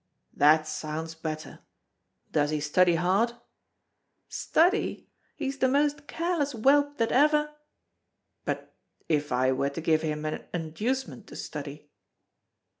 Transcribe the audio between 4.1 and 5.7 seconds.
"Study! He is the